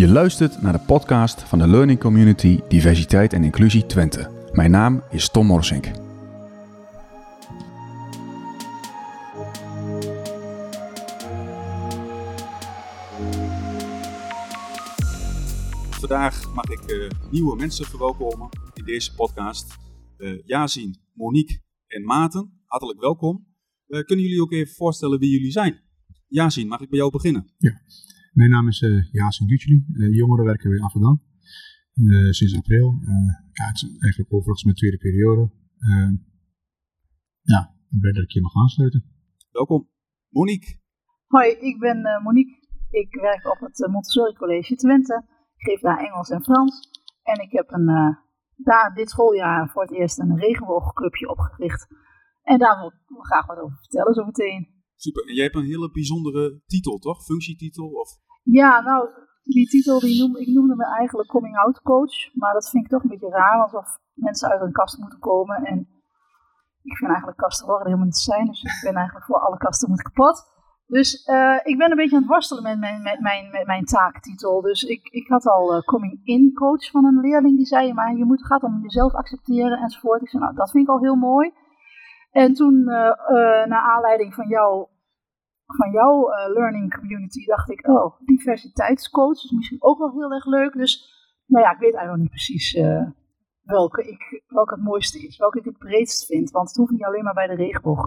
[0.00, 4.48] Je luistert naar de podcast van de Learning Community Diversiteit en Inclusie Twente.
[4.52, 5.84] Mijn naam is Tom Morsink.
[15.90, 19.76] Vandaag mag ik uh, nieuwe mensen verwelkomen in deze podcast.
[20.18, 23.46] Uh, Yazin, Monique en Maarten, hartelijk welkom.
[23.88, 25.80] Uh, kunnen jullie ook even voorstellen wie jullie zijn?
[26.26, 27.52] Yazin, mag ik bij jou beginnen?
[27.58, 27.80] Ja,
[28.30, 31.28] mijn naam is uh, Yasin Gutjeli, uh, jongerenwerker bij Afghanistan.
[31.94, 32.98] Uh, sinds april.
[33.52, 35.50] ja, het is eigenlijk overigens mijn tweede periode.
[37.42, 39.04] ja, ik ben dat ik hier mag aansluiten.
[39.50, 39.88] Welkom.
[40.28, 40.78] Monique.
[41.26, 42.58] Hoi, ik ben Monique.
[42.90, 45.24] Ik werk op het Montessori College Twente.
[45.56, 46.88] Ik geef daar Engels en Frans.
[47.22, 48.16] En ik heb een,
[48.56, 51.86] daar dit schooljaar voor het eerst een regenboogclubje opgericht.
[52.42, 54.79] En daar wil ik graag wat over vertellen zo meteen.
[55.04, 55.22] Super.
[55.28, 57.24] En jij hebt een hele bijzondere titel, toch?
[57.24, 57.86] Functietitel?
[57.86, 58.08] Of?
[58.42, 59.08] Ja, nou,
[59.42, 62.34] die titel, die noem, ik noemde me eigenlijk coming out coach.
[62.34, 65.56] Maar dat vind ik toch een beetje raar, alsof mensen uit een kast moeten komen.
[65.56, 65.78] En
[66.82, 68.46] ik vind eigenlijk kasten horen helemaal niet zijn.
[68.46, 70.48] Dus ik ben eigenlijk voor alle kasten moet kapot.
[70.86, 73.84] Dus uh, ik ben een beetje aan het worstelen met mijn, met mijn, met mijn
[73.84, 74.60] taaktitel.
[74.60, 78.16] Dus ik, ik had al uh, coming in coach van een leerling die zei, maar
[78.16, 80.22] je moet, gaat om jezelf accepteren enzovoort.
[80.22, 81.52] Ik zei, nou dat vind ik al heel mooi.
[82.30, 84.86] En toen, uh, naar aanleiding van, jou,
[85.76, 90.46] van jouw uh, learning community, dacht ik, oh, diversiteitscoach is misschien ook wel heel erg
[90.46, 90.72] leuk.
[90.72, 91.10] Dus,
[91.46, 92.72] nou ja, ik weet eigenlijk nog niet precies
[93.62, 96.50] welke, ik, welke het mooiste is, welke ik het breedst vind.
[96.50, 98.04] Want het hoeft niet alleen maar bij de regenboog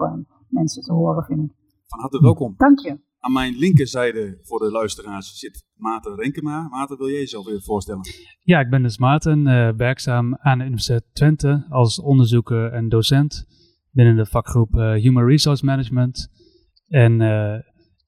[0.48, 1.56] mensen te horen, vind ik.
[1.86, 2.54] Van harte welkom.
[2.56, 3.00] Dank je.
[3.18, 6.68] Aan mijn linkerzijde voor de luisteraars zit Maarten Renkema.
[6.68, 8.02] Maarten, wil jij jezelf even voorstellen?
[8.40, 9.44] Ja, ik ben dus Maarten,
[9.76, 13.46] werkzaam aan de Universiteit Twente als onderzoeker en docent
[13.90, 16.28] binnen de vakgroep uh, Human Resource Management.
[16.94, 17.58] En uh,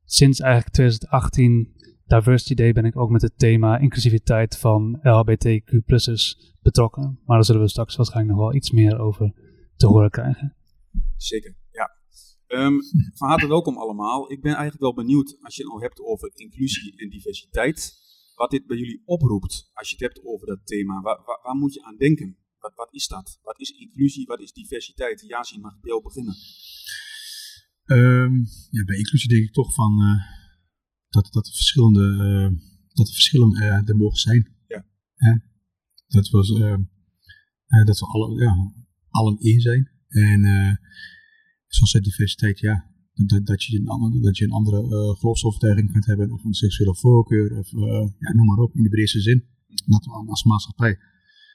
[0.04, 7.02] sinds eigenlijk 2018 Diversity Day ben ik ook met het thema inclusiviteit van LHBTQ+'ers betrokken.
[7.24, 9.34] Maar daar zullen we straks waarschijnlijk nog wel iets meer over
[9.76, 10.56] te horen krijgen.
[11.16, 11.90] Zeker, ja.
[12.46, 12.80] Um,
[13.14, 14.30] van harte welkom allemaal.
[14.32, 17.94] Ik ben eigenlijk wel benieuwd als je het nou hebt over inclusie en diversiteit.
[18.34, 21.00] Wat dit bij jullie oproept als je het hebt over dat thema.
[21.00, 22.36] Waar, waar, moet je aan denken?
[22.58, 23.38] Wat, wat, is dat?
[23.42, 24.26] Wat is inclusie?
[24.26, 25.24] Wat is diversiteit?
[25.26, 26.34] Yasin, mag ik bij jou beginnen?
[27.86, 30.22] Um, ja, bij inclusie denk ik toch van uh,
[31.08, 32.58] dat, dat er verschillende uh,
[32.92, 34.54] dat er verschillen uh, er mogen zijn.
[34.66, 34.84] Ja.
[36.06, 36.82] Dat, was, ehm,
[37.84, 38.72] dat we alle, ja,
[39.08, 39.90] allen één zijn.
[40.08, 40.40] En
[41.66, 46.06] zoals de diversiteit, ja, dat, dat, je een andere, dat je een andere geloofsovertuiging kunt
[46.06, 47.70] hebben of een seksuele voorkeur of
[48.18, 49.44] ja, noem maar op in de breedste zin.
[49.86, 50.98] Dat we als maatschappij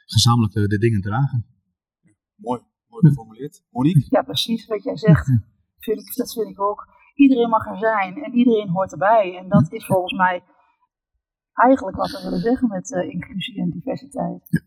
[0.06, 1.46] gezamenlijk de, de dingen dragen.
[2.36, 3.64] Mooi, mooi geformuleerd.
[3.70, 4.06] Monique?
[4.10, 5.32] Ja, precies wat jij zegt.
[5.82, 6.88] Vind ik, dat vind ik ook.
[7.16, 9.38] Iedereen mag er zijn en iedereen hoort erbij.
[9.38, 10.44] En dat is volgens mij
[11.54, 14.42] eigenlijk wat we willen zeggen met uh, inclusie en diversiteit.
[14.50, 14.62] Ja.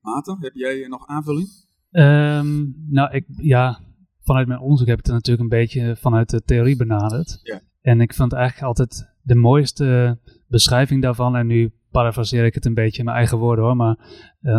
[0.00, 1.48] Maarten, heb jij nog aanvulling?
[1.90, 3.80] Um, nou, ik, ja,
[4.22, 7.40] vanuit mijn onderzoek heb ik het natuurlijk een beetje vanuit de theorie benaderd.
[7.42, 7.60] Ja.
[7.80, 12.74] En ik vond eigenlijk altijd de mooiste beschrijving daarvan, en nu parafraseer ik het een
[12.74, 13.96] beetje in mijn eigen woorden hoor, maar
[14.40, 14.54] uh,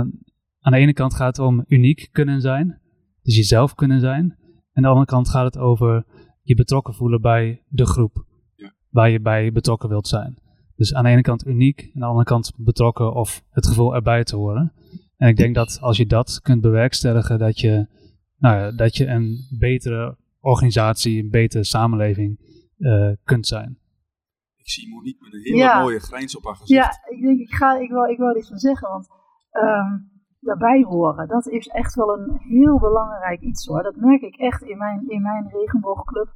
[0.59, 2.81] aan de ene kant gaat het om uniek kunnen zijn,
[3.21, 4.37] dus jezelf kunnen zijn.
[4.79, 6.05] En aan de andere kant gaat het over
[6.41, 8.25] je betrokken voelen bij de groep
[8.55, 8.73] ja.
[8.89, 10.37] waar je bij betrokken wilt zijn.
[10.75, 14.23] Dus aan de ene kant uniek, aan de andere kant betrokken of het gevoel erbij
[14.23, 14.73] te horen.
[15.17, 17.87] En ik denk dat als je dat kunt bewerkstelligen, dat je,
[18.37, 22.39] nou ja, dat je een betere organisatie, een betere samenleving
[22.77, 23.77] uh, kunt zijn.
[24.55, 25.81] Ik zie Monique met een hele ja.
[25.81, 26.83] mooie grijns op haar gezicht.
[26.83, 29.07] Ja, ik denk, ik, ga, ik, wil, ik wil er iets van zeggen, want
[29.51, 30.08] um,
[30.39, 33.83] daarbij horen, dat is echt wel een heel belangrijk iets hoor.
[33.83, 36.27] Dat merk ik echt in mijn, in mijn regenboogclub.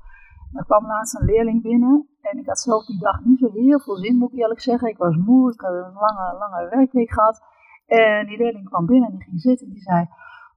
[0.53, 3.79] Er kwam laatst een leerling binnen en ik had zelf die dag niet zo heel
[3.79, 4.89] veel zin, moet ik eerlijk zeggen.
[4.89, 7.41] Ik was moe, ik had een lange, lange werkweek gehad.
[7.85, 10.07] En die leerling kwam binnen en die ging zitten en die zei,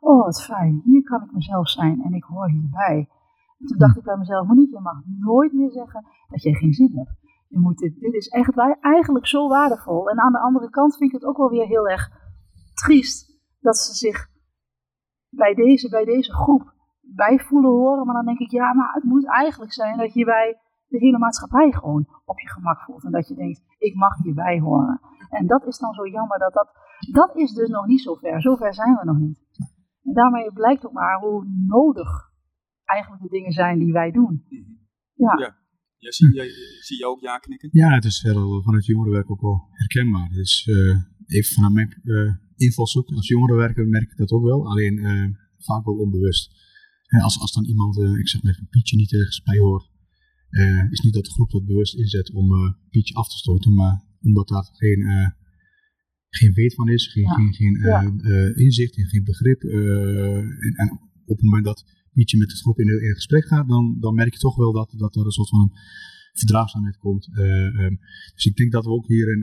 [0.01, 3.09] oh wat fijn, hier kan ik mezelf zijn en ik hoor hierbij.
[3.59, 6.73] En toen dacht ik bij mezelf, Monique, je mag nooit meer zeggen dat je geen
[6.73, 7.25] zin hebt.
[7.49, 10.11] Je moet dit, dit is echt eigenlijk zo waardevol.
[10.11, 12.11] En aan de andere kant vind ik het ook wel weer heel erg
[12.75, 14.29] triest dat ze zich
[15.29, 18.07] bij deze, bij deze groep bij voelen horen.
[18.07, 21.19] Maar dan denk ik, ja, maar het moet eigenlijk zijn dat je bij de hele
[21.19, 23.05] maatschappij gewoon op je gemak voelt.
[23.05, 25.01] En dat je denkt, ik mag hierbij horen.
[25.29, 26.69] En dat is dan zo jammer dat dat,
[27.13, 28.41] dat is dus nog niet zo ver.
[28.41, 29.39] Zover zijn we nog niet.
[30.03, 32.31] En daarmee blijkt ook maar hoe nodig
[32.85, 34.45] eigenlijk de dingen zijn die wij doen.
[35.13, 35.55] Ja.
[35.99, 36.49] Ja, zie, jij,
[36.81, 37.69] zie je ook ja knikken?
[37.73, 40.29] Ja, het is wel vanuit jongerenwerk ook wel herkenbaar.
[40.31, 40.97] Dus uh,
[41.27, 44.67] even vanuit mijn uh, invalshoek als jongerenwerker merk ik dat ook wel.
[44.69, 45.29] Alleen uh,
[45.59, 46.55] vaak wel onbewust.
[47.07, 49.91] En als, als dan iemand, ik zeg maar even, Pietje niet ergens bij hoort,
[50.91, 54.49] is niet dat de groep dat bewust inzet om Pietje af te stoten, maar omdat
[54.49, 55.31] daar geen, uh,
[56.29, 59.63] geen weet van is, geen, geen, geen uh, inzicht en geen begrip.
[59.63, 61.85] En, en, op het moment dat
[62.17, 64.95] Pietje met de groep in, in gesprek gaat, dan, dan merk je toch wel dat,
[64.97, 65.73] dat er een soort van
[66.33, 67.29] verdraagzaamheid komt.
[67.39, 67.99] Um,
[68.35, 69.43] dus ik denk dat we ook hier in,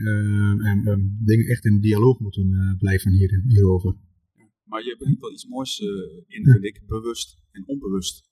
[0.87, 3.95] um, dingen echt in dialoog moeten blijven hier, hierover.
[4.63, 5.79] Maar je brengt wel iets moois
[6.27, 8.31] in, vind ik, bewust en onbewust.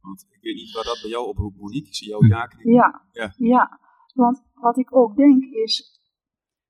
[0.00, 1.88] Want ik weet niet waar dat bij jou oproept, Monique.
[1.88, 3.34] Ik zie jou ja Ja, ja.
[3.36, 3.80] ja,
[4.14, 6.00] want wat ik ook denk is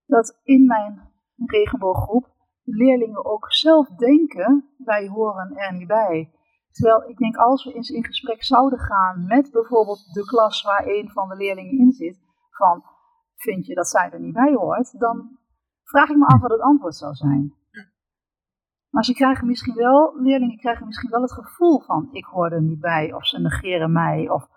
[0.07, 2.33] dat in mijn regenbooggroep
[2.65, 6.31] leerlingen ook zelf denken, wij horen er niet bij.
[6.73, 10.87] Terwijl ik denk, als we eens in gesprek zouden gaan met bijvoorbeeld de klas waar
[10.87, 12.21] een van de leerlingen in zit,
[12.51, 12.85] van
[13.37, 15.39] vind je dat zij er niet bij hoort, dan
[15.83, 17.55] vraag ik me af wat het antwoord zou zijn.
[18.91, 22.63] Maar ze krijgen misschien wel, leerlingen krijgen misschien wel het gevoel van ik hoor er
[22.63, 24.49] niet bij, of ze negeren mij, of,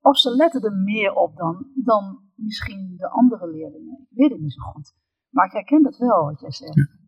[0.00, 4.06] of ze letten er meer op dan, dan misschien de andere leerlingen.
[4.10, 4.94] Ik weet het niet zo goed.
[5.30, 7.02] Maar ik herken dat wel, wat jij zegt.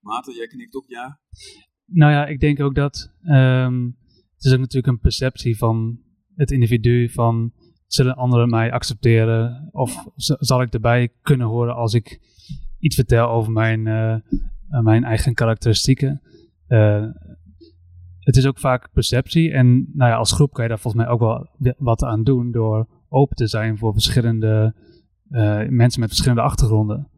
[0.00, 1.20] Maarten, jij knikt ook ja?
[1.94, 3.96] Nou ja, ik denk ook dat um,
[4.34, 5.98] het is ook natuurlijk een perceptie van
[6.34, 7.52] het individu van
[7.86, 12.20] zullen anderen mij accepteren of zal ik erbij kunnen horen als ik
[12.78, 14.16] iets vertel over mijn, uh,
[14.82, 16.20] mijn eigen karakteristieken.
[16.68, 17.06] Uh,
[18.18, 21.12] het is ook vaak perceptie en nou ja, als groep kan je daar volgens mij
[21.12, 21.48] ook wel
[21.78, 24.74] wat aan doen door open te zijn voor verschillende
[25.30, 27.08] uh, mensen met verschillende achtergronden.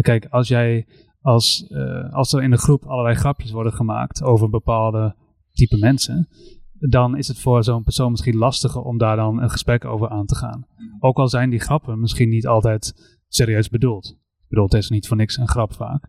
[0.00, 0.86] Kijk, als jij
[1.20, 5.16] als, uh, als er in de groep allerlei grapjes worden gemaakt over bepaalde
[5.52, 6.28] type mensen,
[6.72, 10.26] dan is het voor zo'n persoon misschien lastiger om daar dan een gesprek over aan
[10.26, 10.66] te gaan.
[10.98, 14.06] Ook al zijn die grappen misschien niet altijd serieus bedoeld.
[14.08, 16.08] Ik bedoel, het is niet voor niks een grap vaak.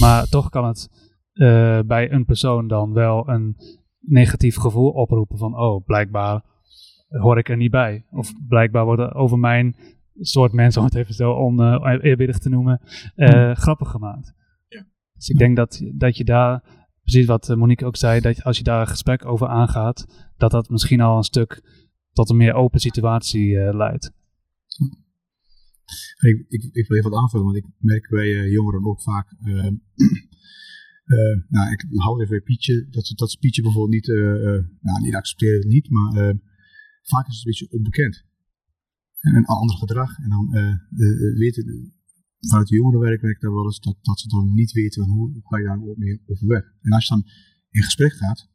[0.00, 0.90] Maar toch kan het
[1.34, 3.56] uh, bij een persoon dan wel een
[4.00, 6.42] negatief gevoel oproepen van, oh, blijkbaar
[7.08, 8.04] hoor ik er niet bij.
[8.10, 9.76] Of blijkbaar worden over mijn
[10.14, 12.80] soort mensen, om het even zo oneerbiedig te noemen,
[13.16, 14.34] uh, grappen gemaakt.
[15.20, 16.62] Dus ik denk dat, dat je daar,
[17.02, 20.06] precies wat Monique ook zei, dat als je daar een gesprek over aangaat,
[20.36, 21.62] dat dat misschien al een stuk
[22.12, 24.12] tot een meer open situatie uh, leidt.
[26.18, 29.32] Ik, ik, wil even wat aanvullen, want ik merk bij uh, jongeren ook vaak.
[31.48, 34.06] Nou, ik hou even bij Pietje, dat, dat Pietje bijvoorbeeld niet,
[34.80, 36.34] nou, niet accepteren, niet, maar
[37.02, 38.24] vaak is het een beetje onbekend.
[39.18, 40.18] En een ander gedrag.
[40.18, 40.50] En dan
[41.34, 41.92] weten,
[42.40, 45.42] vanuit de jongerenwerk werkt daar wel eens dat, dat ze dan niet weten hoe, hoe
[45.48, 46.64] ga je daar mee overweg.
[46.80, 47.24] En als je dan
[47.70, 48.48] in gesprek gaat,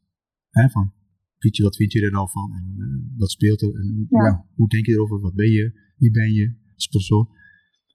[0.49, 0.93] hè, van
[1.37, 2.53] Pietje, wat vind je er nou van?
[2.53, 3.75] En uh, wat speelt er?
[3.75, 4.45] En ja.
[4.55, 5.19] hoe denk je erover?
[5.19, 5.93] Wat ben je?
[5.97, 7.29] Wie ben je als persoon?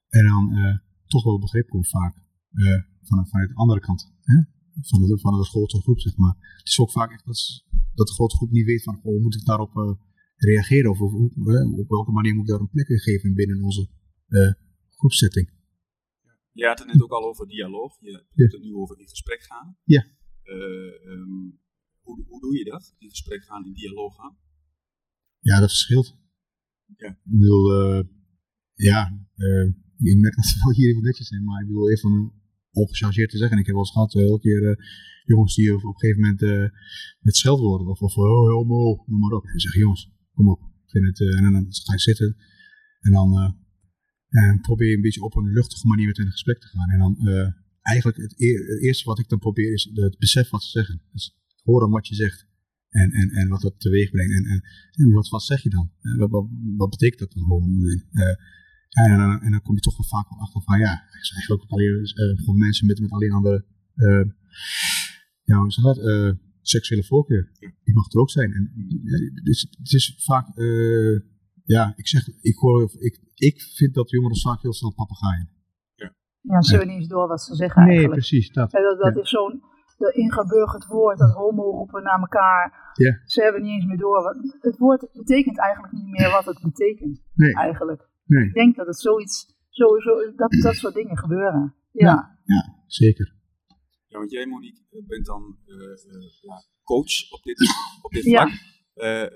[0.09, 2.15] En dan uh, toch wel begrip komt vaak
[2.51, 4.13] uh, van, vanuit de andere kant.
[4.21, 4.35] Hè?
[4.81, 6.35] Van, de, van de grote groep, zeg maar.
[6.57, 9.35] Het is ook vaak echt dat, dat de grote groep niet weet van, hoe moet
[9.35, 9.99] ik daarop
[10.35, 10.91] reageren?
[10.91, 13.89] Of, op welke manier moet ik daar een plek in geven binnen onze
[14.89, 15.49] groepsetting?
[16.51, 17.97] Je had het net ook al over dialoog.
[17.99, 19.77] Je hebt het nu over in gesprek gaan.
[19.83, 20.05] Ja.
[20.43, 21.59] Uh, um,
[22.01, 22.95] hoe, hoe doe je dat?
[22.97, 24.37] In gesprek gaan, in dialoog gaan?
[25.39, 26.17] Ja, dat verschilt.
[26.97, 27.09] Ja.
[27.09, 28.03] Ik bedoel, uh,
[28.73, 29.27] ja,
[29.97, 32.33] ik merk dat ze wel hier even netjes zijn, maar ik bedoel even
[32.71, 33.57] ongechargeerd te zeggen.
[33.57, 34.77] Ik heb wel eens gehad, elke keer
[35.25, 36.41] jongens die op, een gegeven moment
[37.19, 39.45] met scheldwoorden of, of oh, homo, noem maar op.
[39.45, 40.59] En zeg jongens, kom op.
[40.59, 42.35] Ik vind het, uh, en dan ga je zitten
[42.99, 43.51] en dan uh,
[44.31, 46.89] en probeer je een beetje op een luchtige manier met in een gesprek te gaan.
[46.89, 47.47] En dan uh,
[47.81, 48.39] eigenlijk het,
[48.81, 51.01] eerste wat ik dan probeer is het besef wat ze zeggen.
[51.11, 52.47] Dus horen wat je zegt
[52.89, 54.33] en, en, en wat dat teweeg brengt.
[54.33, 54.61] En, en,
[54.91, 55.91] en wat, wat zeg je dan?
[56.17, 56.47] Wat, wat,
[56.77, 57.85] wat, betekent dat dan gewoon?
[58.89, 61.31] en, dan, en dan kom je toch wel vaak wel achter van ja, het is
[61.33, 62.07] eigenlijk ook alleen,
[62.37, 63.65] gewoon mensen met, met alleen andere,
[65.43, 66.39] ja, hoe zeg dat?
[66.61, 67.51] seksuele voorkeur.
[67.59, 68.53] Die mag er ook zijn.
[68.53, 68.71] En,
[69.33, 70.47] het, is, het is vaak,
[71.75, 75.49] ja, ik zeg, ik, hoor, ik, ik vind dat jongeren vaak heel snel papegaaien.
[75.95, 78.19] Ja, ja ze hebben niet eens door wat ze zeggen nee, eigenlijk.
[78.19, 78.51] precies.
[78.51, 79.63] Dat, dat, dat is zo'n
[80.13, 82.91] ingeburgerd woord, dat homo roepen naar elkaar.
[82.93, 83.21] Ja.
[83.25, 84.23] Ze hebben niet eens meer door.
[84.23, 87.21] Wat, het woord betekent eigenlijk niet meer wat het betekent.
[87.33, 87.53] Nee.
[87.53, 88.09] Eigenlijk.
[88.25, 88.45] Nee.
[88.45, 91.75] Ik denk dat het zoiets, sowieso, dat dat soort dingen gebeuren.
[91.91, 93.33] Ja, ja, ja zeker.
[94.07, 97.59] Ja, want jij, Monique, eh, bent dan uh, uh, coach op dit,
[98.01, 98.49] op dit vlak.
[99.03, 99.29] Ja.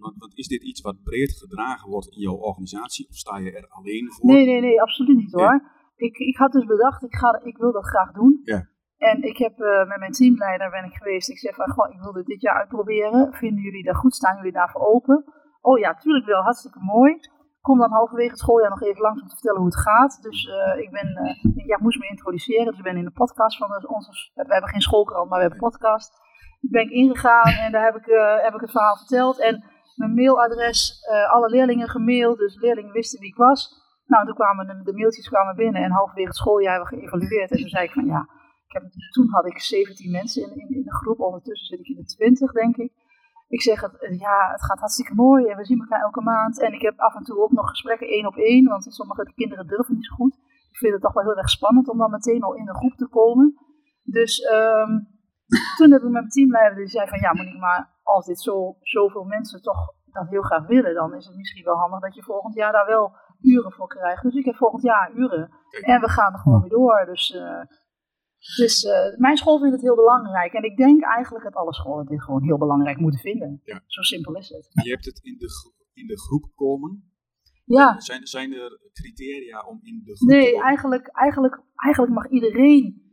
[0.00, 3.08] Want, want, is dit iets wat breed gedragen wordt in jouw organisatie?
[3.08, 4.30] Of sta je er alleen voor?
[4.30, 5.74] Nee, nee, nee, absoluut niet hoor.
[5.96, 8.40] Ik, ik had dus bedacht, ik, ga, ik wil dat graag doen.
[8.42, 8.68] Ja.
[8.96, 9.56] En ik heb
[9.88, 11.28] met mijn teamleider ben ik geweest.
[11.28, 13.32] Ik zeg van, goh, ik wil dit dit jaar uitproberen.
[13.32, 14.14] Vinden jullie dat goed?
[14.14, 15.24] Staan jullie daarvoor open?
[15.60, 17.18] Oh ja, tuurlijk wel, hartstikke mooi
[17.66, 20.12] kom dan halverwege het schooljaar nog even langs om te vertellen hoe het gaat.
[20.28, 22.66] Dus uh, ik ben, uh, ja, moest me introduceren.
[22.66, 25.62] Dus ik ben in de podcast van onze, we hebben geen schoolkrant, maar we hebben
[25.62, 26.10] een podcast.
[26.60, 29.40] Daar ben ik ingegaan en daar heb ik, uh, heb ik het verhaal verteld.
[29.40, 33.84] En mijn mailadres, alle leerlingen gemaild, dus leerlingen wisten wie ik was.
[34.06, 37.50] Nou, toen kwamen de, mailtjes kwamen binnen en halverwege het schooljaar hebben we geëvalueerd.
[37.50, 38.28] En toen zei ik van ja,
[38.66, 41.20] ik heb, toen had ik 17 mensen in, in, in de groep.
[41.20, 42.92] Ondertussen zit ik in de 20, denk ik.
[43.48, 46.60] Ik zeg, het, ja, het gaat hartstikke mooi en we zien elkaar elke maand.
[46.60, 49.66] En ik heb af en toe ook nog gesprekken één op één, want sommige kinderen
[49.66, 50.34] durven niet zo goed.
[50.70, 52.94] Ik vind het toch wel heel erg spannend om dan meteen al in de groep
[52.96, 53.54] te komen.
[54.02, 54.98] Dus ehm,
[55.76, 58.76] toen heb ik met mijn teamleider die zei van, ja Monique, maar als dit zo,
[58.80, 62.22] zoveel mensen toch dat heel graag willen, dan is het misschien wel handig dat je
[62.22, 64.22] volgend jaar daar wel uren voor krijgt.
[64.22, 65.50] Dus ik heb volgend jaar uren.
[65.80, 67.04] En we gaan er gewoon weer door.
[67.06, 67.62] Dus, uh,
[68.56, 70.52] dus uh, mijn school vindt het heel belangrijk.
[70.52, 73.60] En ik denk eigenlijk dat alle scholen dit gewoon heel belangrijk moeten vinden.
[73.64, 73.80] Ja.
[73.86, 74.68] Zo simpel is het.
[74.84, 75.48] Je hebt het in de,
[75.92, 77.10] in de groep komen.
[77.64, 78.00] Ja.
[78.00, 80.66] Zijn, zijn er criteria om in de groep te Nee, komen?
[80.66, 83.05] eigenlijk, eigenlijk, eigenlijk mag iedereen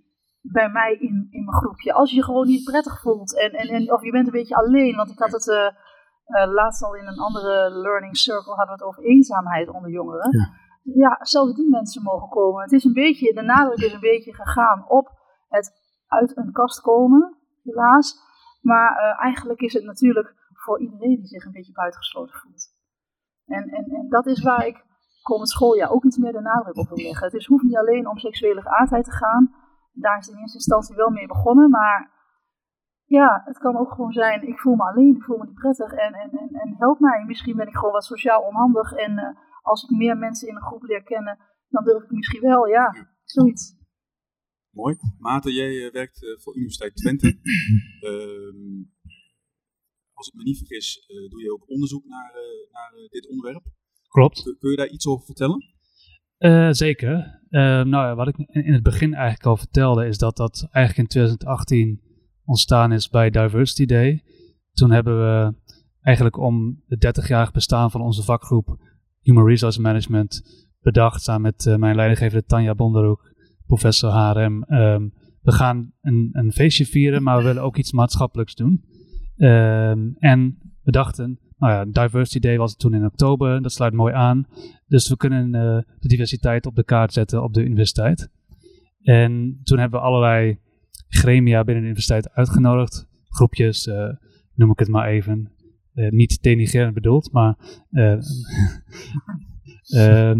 [0.51, 1.93] bij mij in, in mijn groepje.
[1.93, 4.55] Als je je gewoon niet prettig voelt en, en, en of je bent een beetje
[4.55, 4.95] alleen.
[4.95, 8.71] Want ik had het uh, uh, laatst al in een andere learning circle hadden we
[8.71, 10.37] het over eenzaamheid onder jongeren.
[10.37, 10.53] Ja.
[10.93, 12.61] ja, zelfs die mensen mogen komen.
[12.61, 15.11] Het is een beetje, de nadruk is een beetje gegaan op
[15.47, 18.19] het uit een kast komen, helaas.
[18.61, 22.71] Maar uh, eigenlijk is het natuurlijk voor iedereen die zich een beetje buitengesloten voelt.
[23.45, 24.85] En, en, en dat is waar ik
[25.21, 27.25] komend schooljaar ook iets meer de nadruk op wil leggen.
[27.25, 29.55] Het is, hoeft niet alleen om seksuele geaardheid te gaan.
[29.93, 32.11] Daar is in eerste instantie wel mee begonnen, maar
[33.05, 35.91] ja, het kan ook gewoon zijn, ik voel me alleen, ik voel me niet prettig
[35.91, 37.23] en, en, en, en help mij.
[37.27, 40.61] Misschien ben ik gewoon wat sociaal onhandig en uh, als ik meer mensen in een
[40.61, 43.75] groep leer kennen, dan durf ik misschien wel, ja, zoiets.
[44.69, 44.95] Mooi.
[45.17, 47.27] Maarten, jij uh, werkt uh, voor Universiteit Twente.
[48.09, 48.83] Ehm,
[50.13, 52.33] als ik me niet vergis, doe je ook onderzoek naar,
[52.71, 53.63] naar dit onderwerp.
[54.07, 54.43] Klopt.
[54.43, 55.72] Kun, kun, je daar iets over vertellen?
[56.69, 57.39] Zeker.
[57.49, 61.07] nou ja, wat ik in het begin eigenlijk al vertelde, is dat dat eigenlijk in
[61.07, 62.01] 2018
[62.45, 64.23] ontstaan is bij Diversity Day.
[64.73, 65.53] Toen hebben we
[66.01, 68.77] eigenlijk om het 30-jarig bestaan van onze vakgroep
[69.21, 70.41] Human Resource Management
[70.81, 73.33] bedacht, samen met uh, mijn leidinggever Tanja Bonderhoek,
[73.65, 74.63] professor HRM.
[74.67, 78.83] Um, we gaan een, een, feestje vieren, maar we willen ook iets maatschappelijks doen.
[79.37, 84.13] Um, en we dachten, nou Diversity Day was het toen in oktober, dat sluit mooi
[84.13, 84.47] aan.
[84.87, 88.29] Dus we kunnen uh, de diversiteit op de kaart zetten op de universiteit.
[89.01, 90.59] En toen hebben we allerlei
[91.07, 93.07] gremia binnen de universiteit uitgenodigd.
[93.29, 94.09] Groepjes, uh,
[94.53, 95.51] noem ik het maar even.
[95.93, 97.57] Uh, niet denigrerend bedoeld, maar
[97.91, 98.17] uh,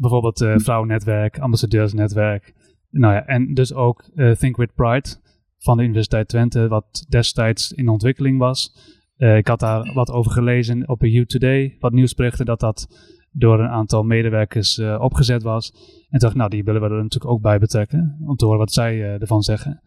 [0.00, 2.54] bijvoorbeeld vrouwennetwerk, ambassadeursnetwerk.
[2.90, 4.04] Nou ja, en dus ook
[4.38, 5.08] Think with Pride
[5.58, 8.72] van de Universiteit Twente, wat destijds in ontwikkeling was.
[9.16, 12.86] Ik had daar wat over gelezen op You Today, wat nieuwsberichten dat dat
[13.30, 15.72] door een aantal medewerkers opgezet was.
[16.10, 18.72] En dacht, nou, die willen we er natuurlijk ook bij betrekken, om te horen wat
[18.72, 19.80] zij ervan zeggen.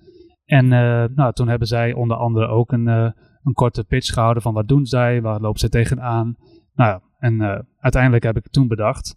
[0.45, 0.67] En
[1.15, 4.85] nou, toen hebben zij onder andere ook een, een korte pitch gehouden van wat doen
[4.85, 6.35] zij, waar lopen ze tegenaan.
[6.73, 9.15] Nou ja, en uiteindelijk heb ik toen bedacht,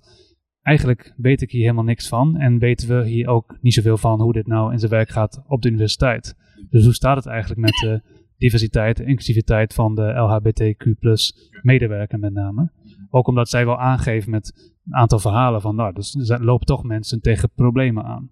[0.63, 4.21] eigenlijk weet ik hier helemaal niks van en weten we hier ook niet zoveel van
[4.21, 6.35] hoe dit nou in zijn werk gaat op de universiteit.
[6.71, 8.01] Dus hoe staat het eigenlijk met
[8.41, 12.73] diversiteit en inclusiviteit van de LHBTQ plus medewerker met name.
[13.11, 16.85] Ook omdat zij wel aangeven met een aantal verhalen van, nou, dus er lopen toch
[16.85, 18.31] mensen tegen problemen aan.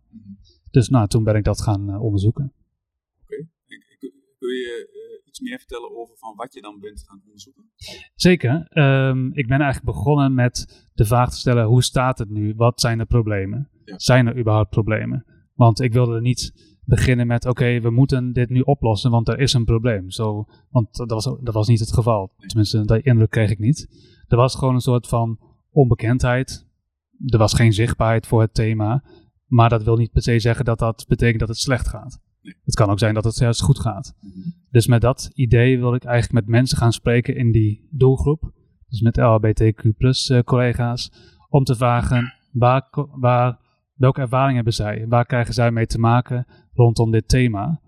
[0.71, 2.53] Dus nou, toen ben ik dat gaan onderzoeken.
[4.39, 7.71] Kun je uh, iets meer vertellen over van wat je dan bent gaan onderzoeken?
[8.15, 8.79] Zeker.
[8.79, 12.55] Um, ik ben eigenlijk begonnen met de vraag te stellen: hoe staat het nu?
[12.57, 13.71] Wat zijn de problemen?
[13.85, 13.99] Ja.
[13.99, 15.25] Zijn er überhaupt problemen?
[15.55, 16.53] Want ik wilde niet
[16.89, 20.11] beginnen met: oké, we moeten dit nu oplossen, want er is een probleem.
[20.11, 22.33] Zo, want dat was, dat was niet het geval.
[22.47, 23.89] Tenminste, dat indruk kreeg ik niet.
[24.29, 25.39] Er was gewoon een soort van
[25.71, 26.67] onbekendheid.
[27.27, 29.05] Er was geen zichtbaarheid voor het thema.
[29.47, 32.21] Maar dat wil niet per se zeggen dat dat betekent dat het slecht gaat.
[32.65, 34.15] Het kan ook zijn dat het juist goed gaat.
[34.71, 38.53] Dus met dat idee wil ik eigenlijk met mensen gaan spreken in die doelgroep.
[38.89, 41.13] Dus met LHBTQ uh, collega's.
[41.49, 43.59] Om te vragen waar,
[43.99, 45.07] welke ervaring hebben zij?
[45.09, 47.81] Waar krijgen zij mee te maken rondom dit thema?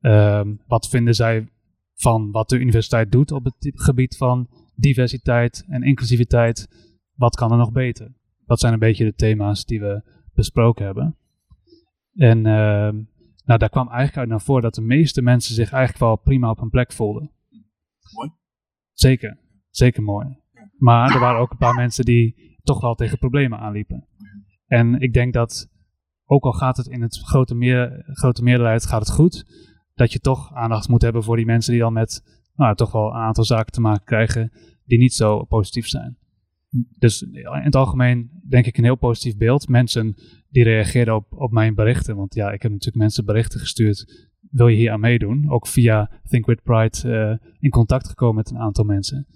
[0.00, 1.48] Um, wat vinden zij
[1.94, 6.68] van wat de universiteit doet op het gebied van diversiteit en inclusiviteit?
[7.14, 8.14] Wat kan er nog beter?
[8.46, 10.02] Dat zijn een beetje de thema's die we
[10.34, 11.16] besproken hebben.
[12.14, 12.44] En uh,
[13.44, 16.50] nou, daar kwam eigenlijk uit naar voren dat de meeste mensen zich eigenlijk wel prima
[16.50, 17.30] op hun plek voelden.
[18.14, 18.30] Mooi.
[18.92, 19.38] Zeker,
[19.70, 20.26] zeker mooi.
[20.76, 24.06] Maar er waren ook een paar mensen die toch wel tegen problemen aanliepen.
[24.68, 25.68] En ik denk dat,
[26.24, 29.44] ook al gaat het in het grote, meer, grote meerderheid gaat het goed,
[29.94, 32.22] dat je toch aandacht moet hebben voor die mensen die dan met
[32.54, 34.52] nou, toch wel een aantal zaken te maken krijgen
[34.84, 36.16] die niet zo positief zijn.
[36.98, 39.68] Dus in het algemeen denk ik een heel positief beeld.
[39.68, 40.14] Mensen
[40.48, 42.16] die reageerden op, op mijn berichten.
[42.16, 44.28] Want ja, ik heb natuurlijk mensen berichten gestuurd.
[44.50, 45.50] Wil je hier aan meedoen?
[45.50, 49.26] Ook via Think With Pride uh, in contact gekomen met een aantal mensen.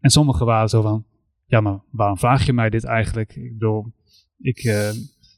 [0.00, 1.04] En sommigen waren zo van,
[1.46, 3.36] ja maar waarom vraag je mij dit eigenlijk?
[3.36, 3.92] Ik bedoel,
[4.40, 4.90] Ik, eh,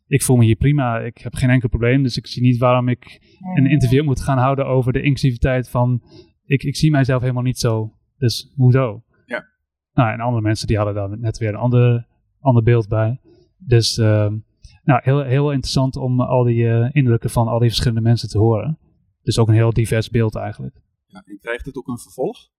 [0.06, 0.98] ik voel me hier prima.
[0.98, 2.02] Ik heb geen enkel probleem.
[2.02, 3.20] Dus ik zie niet waarom ik
[3.54, 6.02] een interview moet gaan houden over de inclusiviteit van...
[6.44, 7.92] Ik, ik zie mijzelf helemaal niet zo.
[8.18, 9.02] Dus hoezo?
[9.26, 9.44] Ja.
[9.92, 12.06] Nou, en andere mensen die hadden daar net weer een ander,
[12.40, 13.20] ander beeld bij.
[13.58, 14.36] Dus ehm,
[14.84, 18.38] nou, heel, heel interessant om al die eh, indrukken van al die verschillende mensen te
[18.38, 18.78] horen.
[19.22, 20.80] Dus ook een heel divers beeld eigenlijk.
[21.06, 22.50] Ja, en krijgt het ook een vervolg?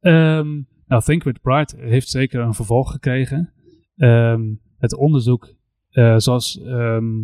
[0.00, 3.52] Ehm, nou, Think with Pride heeft zeker een vervolg gekregen.
[3.96, 5.54] Ehm, het onderzoek,
[5.90, 7.22] eh, zoals ehm,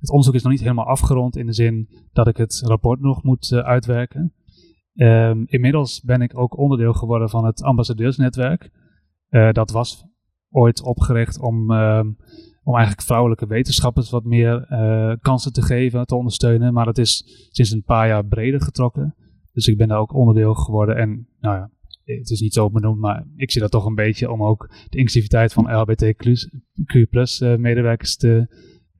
[0.00, 3.22] het onderzoek is nog niet helemaal afgerond in de zin dat ik het rapport nog
[3.22, 4.32] moet uh, uitwerken.
[5.44, 8.70] inmiddels ben ik ook onderdeel geworden van het ambassadeursnetwerk.
[9.30, 10.04] Uh, dat was
[10.50, 11.72] ooit opgericht om,
[12.62, 14.66] om eigenlijk vrouwelijke wetenschappers wat meer
[15.20, 16.72] kansen te geven, te ondersteunen.
[16.72, 19.14] Maar dat is sinds een paar jaar breder getrokken.
[19.52, 20.96] Dus ik ben daar ook onderdeel geworden.
[20.96, 21.70] En nou ja,
[22.04, 24.98] het is niet zo benoemd, maar ik zie dat toch een beetje om ook de
[24.98, 28.46] inclusiviteit van LHBTQ plus uh, medewerkers te,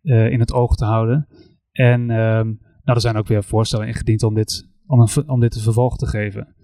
[0.02, 1.28] uh, in het oog te houden.
[1.72, 5.54] En um, nou, er zijn ook weer voorstellen ingediend om dit, om, een, om dit
[5.54, 6.54] een vervolg te geven.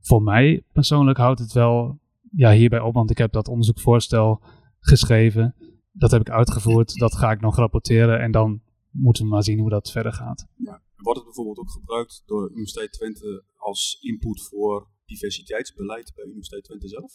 [0.00, 4.42] Voor mij persoonlijk houdt het wel ja, hierbij op, want ik heb dat onderzoekvoorstel
[4.80, 5.54] geschreven.
[5.92, 9.58] Dat heb ik uitgevoerd, dat ga ik nog rapporteren en dan moeten we maar zien
[9.58, 10.46] hoe dat verder gaat.
[10.56, 10.82] Ja.
[10.96, 16.88] Wordt het bijvoorbeeld ook gebruikt door Universiteit Twente als input voor diversiteitsbeleid bij Universiteit Twente
[16.88, 17.12] zelf?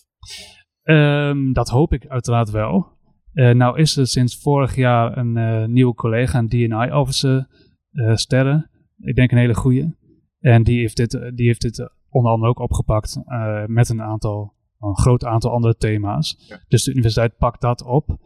[0.83, 2.91] Um, dat hoop ik uiteraard wel.
[3.33, 7.47] Uh, nou is er sinds vorig jaar een uh, nieuwe collega, een DNI-officer,
[7.91, 8.69] uh, Sterren.
[8.97, 9.95] Ik denk een hele goede.
[10.39, 13.19] En die heeft dit, die heeft dit onder andere ook opgepakt
[13.65, 16.45] met een aantal, een groot aantal andere thema's.
[16.47, 16.59] Ja.
[16.67, 18.17] Dus de universiteit pakt dat op.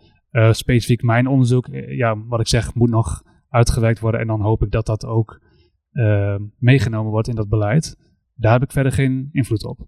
[0.51, 4.21] specifiek mijn onderzoek, ja, wat ik zeg, moet nog uitgewerkt worden.
[4.21, 5.41] En dan hoop ik dat dat ook
[6.57, 7.97] meegenomen wordt in dat beleid.
[8.37, 9.79] Daar heb ik verder geen invloed op.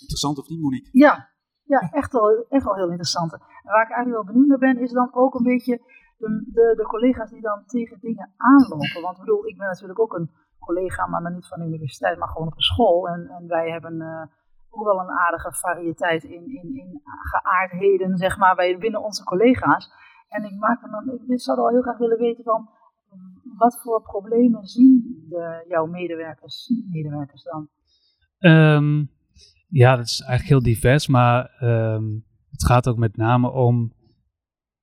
[0.00, 0.88] Interessant of niet, Monique?
[0.92, 1.30] Ja,
[1.62, 3.32] ja echt, wel, echt wel heel interessant.
[3.32, 5.80] En waar ik eigenlijk wel benieuwd naar ben, is dan ook een beetje
[6.18, 9.02] de, de, de collega's die dan tegen dingen aanlopen.
[9.02, 12.18] Want ik bedoel, ik ben natuurlijk ook een collega, maar dan niet van de universiteit,
[12.18, 13.08] maar gewoon op een school.
[13.08, 14.26] En, en wij hebben uh,
[14.70, 19.92] ook wel een aardige variëteit in, in, in geaardheden, zeg maar, bij, binnen onze collega's.
[20.28, 22.68] En ik, maak me dan, ik zou wel heel graag willen weten van,
[23.56, 27.68] wat voor problemen zien de, jouw medewerkers, medewerkers dan?
[28.52, 29.10] Um,
[29.68, 33.92] ja, dat is eigenlijk heel divers, maar um, het gaat ook met name om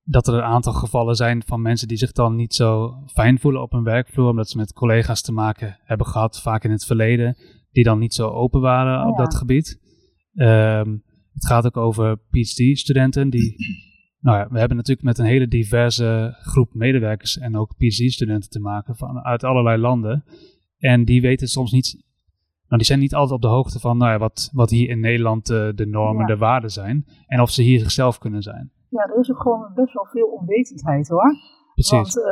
[0.03, 3.61] dat er een aantal gevallen zijn van mensen die zich dan niet zo fijn voelen
[3.61, 7.37] op hun werkvloer, omdat ze met collega's te maken hebben gehad, vaak in het verleden,
[7.71, 9.79] die dan niet zo open waren op oh dat gebied.
[10.33, 11.03] Um,
[11.33, 13.55] het gaat ook over PhD-studenten die
[14.21, 18.59] nou ja, we hebben natuurlijk met een hele diverse groep medewerkers en ook PhD-studenten te
[18.59, 20.23] maken van, uit allerlei landen.
[20.77, 21.93] En die weten soms niet,
[22.65, 24.99] nou die zijn niet altijd op de hoogte van nou ja, wat, wat hier in
[24.99, 27.05] Nederland uh, de normen, de waarden zijn.
[27.27, 28.71] En of ze hier zichzelf kunnen zijn.
[28.89, 31.35] Ja, er is ook gewoon best wel veel onwetendheid hoor.
[31.73, 31.91] Precies.
[31.91, 32.23] Want uh,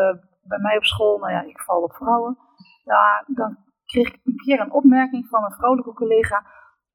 [0.44, 2.38] bij mij op school, nou ja, ik val op vrouwen.
[2.84, 6.46] Ja, dan kreeg ik een keer een opmerking van een vrouwelijke collega.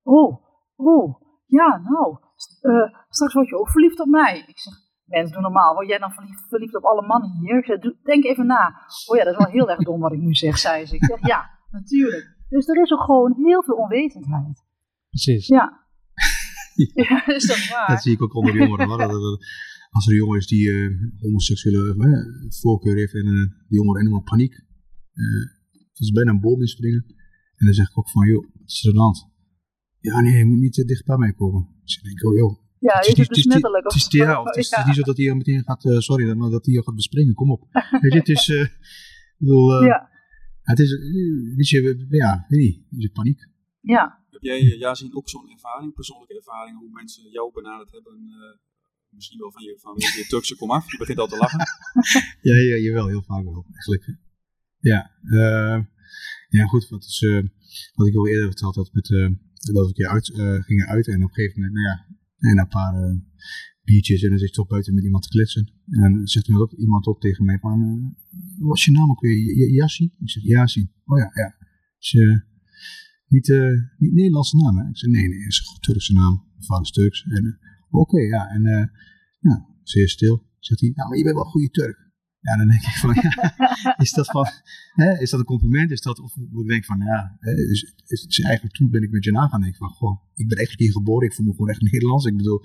[0.02, 0.44] Oh,
[0.76, 2.18] oh, ja, nou,
[2.62, 4.44] uh, straks word je ook verliefd op mij.
[4.46, 4.74] Ik zeg,
[5.04, 5.74] Mensen doen normaal.
[5.74, 7.94] Word jij dan verliefd, verliefd op alle mannen hier?
[8.02, 8.64] Denk even na.
[9.06, 10.94] Oh ja, dat is wel heel erg dom wat ik nu zeg, zei ze.
[10.94, 12.36] Ik zeg, ja, natuurlijk.
[12.48, 14.64] Dus er is ook gewoon heel veel onwetendheid.
[15.08, 15.46] Precies.
[15.46, 15.86] Ja.
[17.04, 17.88] ja, is dat waar?
[17.88, 18.88] Dat zie ik ook onder jongeren.
[18.88, 19.38] Hoor.
[19.90, 24.00] Als er een jongen is die uh, homoseksuele uh, voorkeur heeft en uh, die jongeren
[24.00, 24.54] helemaal paniek.
[25.72, 27.04] dat is bijna een boom inspringen.
[27.56, 29.32] En dan zeg ik ook van, joh, wat is er aan de hand?
[29.98, 31.68] Ja, nee, je moet niet te dicht bij mij komen.
[31.82, 33.84] Dus ik denk, oh joh, ja, is het besmettelijk?
[33.84, 36.50] Het is, ja, of het is, niet zo dat hij meteen gaat, uh, sorry, maar
[36.50, 37.62] dat hij gaat bespringen, kom op.
[38.00, 40.10] Weet je, het is, uh, ik bedoel, uh, ja.
[40.62, 40.90] Het is,
[41.56, 43.48] weet je, ja, weet niet, is het paniek.
[43.80, 44.24] Ja.
[44.30, 48.14] Heb jij, ja, zien ook zo'n ervaring, persoonlijke ervaring, hoe mensen jou benaderd hebben,
[49.08, 51.58] misschien wel van je, van je Turkse kom af, je begint al te lachen.
[52.48, 54.18] ja, ja, jawel, heel vaak wel, eigenlijk.
[54.78, 55.10] Ja,
[56.48, 57.26] ja goed, wat, is,
[57.94, 60.32] wat ik al eerder verteld had, met, dat we een keer uit,
[60.64, 62.14] gingen uit en op een gegeven moment, nou ja,
[62.48, 63.18] en een paar uh,
[63.82, 65.72] biertjes en dan zit je toch buiten met iemand te kletsen.
[65.86, 69.20] En dan zegt iemand iemand ook tegen mij van, uh, wat is je naam ook
[69.20, 69.70] weer?
[69.70, 70.04] Yassi?
[70.18, 70.88] Ik zeg, Yassi.
[71.04, 71.56] Oh ja, ja.
[71.98, 72.38] Is, uh,
[73.28, 73.48] niet,
[73.98, 74.88] niet Nederlandse naam, hè?
[74.88, 76.44] Ik zeg, nee, nee, is een Turkse naam.
[76.52, 77.24] Mijn vader is Turks.
[77.24, 77.58] En
[77.90, 78.48] oké, ja.
[78.48, 78.62] En
[79.38, 80.42] ja, zeer stil.
[80.58, 82.03] Zegt hij, nou, maar je bent wel een goede Turk.
[82.46, 84.46] Ja, dan denk ik van, ja, is dat van,
[84.92, 85.90] hè, is dat een compliment?
[85.90, 89.24] Is dat, of ik denk van, ja, is, is, is, eigenlijk toen ben ik met
[89.24, 91.68] je na gaan denken van, goh, ik ben echt hier geboren, ik voel me gewoon
[91.68, 92.24] echt Nederlands.
[92.24, 92.60] Ik bedoel,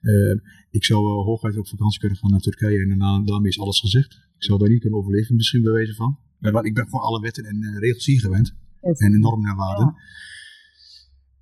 [0.00, 0.36] uh,
[0.70, 3.80] ik zou uh, hooguit op vakantie kunnen gaan naar Turkije en daarna, daarmee is alles
[3.80, 4.14] gezegd.
[4.14, 6.18] Ik zou daar niet kunnen overleven misschien bij wijze van.
[6.38, 8.54] Maar ik ben gewoon alle wetten en uh, regels hier gewend.
[8.80, 9.86] En normen en waarden.
[9.86, 9.94] Ja.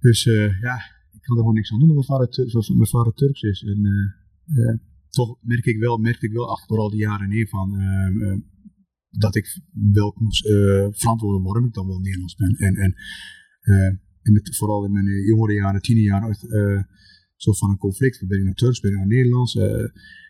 [0.00, 0.24] Dus
[0.60, 0.76] ja,
[1.12, 3.62] ik kan er gewoon niks aan doen dat mijn vader, mijn vader Turks is.
[3.62, 3.80] En
[5.10, 8.40] toch merk ik wel, merk ik wel achter al die jaren heen van ehm,
[9.10, 9.60] dat ik
[9.92, 10.46] wel moest
[10.90, 12.54] verantwoorden waarom ik dan wel Nederlands ben.
[12.54, 12.94] En, en,
[14.22, 16.82] en met, vooral in mijn jongere jaren, tienerjaren, uh,
[17.36, 18.26] soort van een conflict.
[18.26, 19.54] Ben ik nou Turks, ben ik nou Nederlands?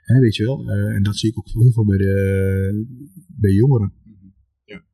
[0.03, 0.71] Hè, weet je wel.
[0.71, 2.87] en dat zie ik ook heel veel bij, de,
[3.41, 3.93] bij jongeren.
[4.65, 4.85] Ja.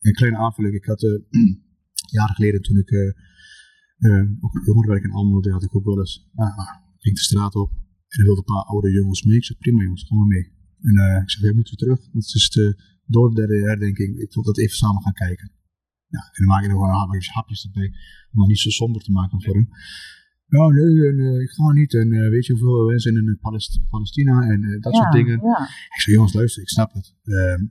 [0.00, 0.74] Een kleine aanvulling.
[0.74, 1.00] Ik had
[2.18, 3.14] jaren geleden toen ik
[4.40, 6.58] ook jongerenwerk in Almelo had ik ook wel eens, uh,
[6.98, 7.81] ging de straat op
[8.12, 9.36] en er wilden een paar oude jongens mee.
[9.36, 10.46] Ik zei, prima jongens, kom maar mee.
[10.88, 12.00] En uh, ik zei, we moeten we terug.
[12.12, 12.66] Dat is de,
[13.06, 15.50] door de derde herdenking, ik wil dat even samen gaan kijken.
[16.06, 17.90] Ja, en dan maak je nog wel een paar hapjes erbij,
[18.32, 19.68] om het niet zo somber te maken voor hem.
[20.46, 21.94] Ja, nee, en, uh, ik ga niet.
[21.94, 25.40] En uh, weet je hoeveel mensen in Palest Palestina en dat ja, soort dingen.
[25.42, 25.62] Ja.
[25.94, 27.14] Ik zei, jongens, luister, ik snap het.
[27.22, 27.64] Ehm,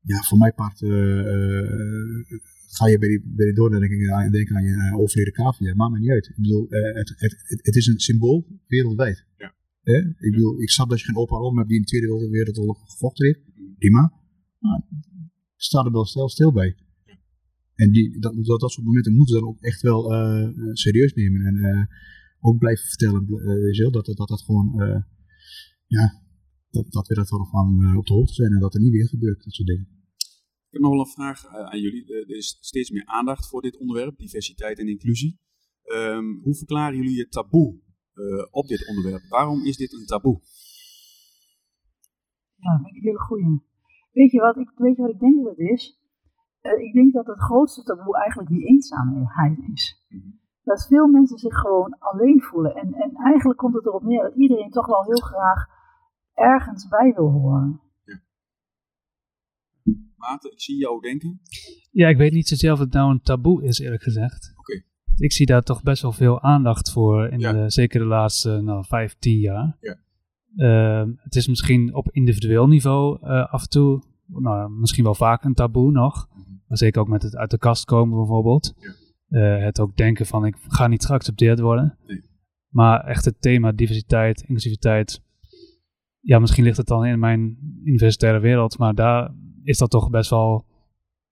[0.00, 0.80] ja, voor mijn part
[2.76, 5.74] ga je bij die, bij die denken aan je uh, overleden cavia.
[5.74, 6.26] Maakt me niet uit.
[6.28, 9.26] Ik bedoel, uh, het, het, het, is een symbool wereldwijd.
[9.38, 9.54] Ja.
[9.82, 10.06] Eh?
[10.26, 12.78] Ik bedoel, ik snap dat je geen opa om hebt die in de Tweede Wereldoorlog
[12.90, 13.40] gevochten heeft.
[13.78, 14.12] Prima.
[14.58, 14.82] Maar
[15.56, 16.76] sta er wel stil, stil bij.
[17.74, 21.14] En die, dat, dat, dat soort momenten moeten ze dan ook echt wel uh, serieus
[21.14, 21.46] nemen.
[21.46, 21.88] En
[22.40, 24.72] ook blijven vertellen, uh, dat, dat dat gewoon,
[25.86, 26.22] ja,
[26.70, 29.52] dat, dat we ervan op de hoogte zijn en dat er niet weer gebeurt, dat
[29.52, 29.99] soort dingen.
[30.70, 32.14] Ik heb nog wel een vraag eh, aan jullie.
[32.14, 35.38] Er is steeds meer aandacht voor dit onderwerp, diversiteit en inclusie.
[35.84, 37.80] Um, hoe verklaren jullie het taboe
[38.14, 39.22] uh, op dit onderwerp?
[39.28, 40.40] Waarom is dit een taboe?
[42.54, 43.62] Ja, dat vind ik een hele goeie.
[44.12, 46.00] Weet je wat ik, weet je wat ik denk dat het is?
[46.62, 50.04] Uh, ik denk dat het grootste taboe eigenlijk die eenzaamheid is.
[50.08, 50.40] Mm -hmm.
[50.62, 52.74] Dat veel mensen zich gewoon alleen voelen.
[52.74, 55.66] En, en eigenlijk komt het erop neer dat iedereen toch wel heel graag
[56.34, 57.80] ergens bij wil horen.
[60.52, 61.40] Ik zie jou denken.
[61.90, 64.52] Ja, ik weet niet zozeer of het nou een taboe is, eerlijk gezegd.
[64.56, 64.82] Oké.
[65.16, 68.84] Ik zie daar toch best wel veel aandacht voor, in de, zeker de laatste nou,
[68.84, 69.76] vijf, tien jaar.
[69.80, 69.98] Ja.
[70.56, 75.44] Uh, het is misschien op individueel niveau uh, af en toe, nou, misschien wel vaak
[75.44, 76.28] een taboe nog.
[76.34, 76.62] Mm -hmm.
[76.66, 78.74] Maar zeker ook met het uit de kast komen bijvoorbeeld.
[78.78, 78.94] Ja.
[79.28, 81.98] Uh, het ook denken van ik ga niet geaccepteerd worden.
[82.06, 82.22] Nee.
[82.68, 85.22] Maar echt het thema diversiteit, inclusiviteit.
[86.20, 89.34] Ja, misschien ligt het dan in mijn universitaire wereld, maar daar
[89.70, 90.64] is dat toch best wel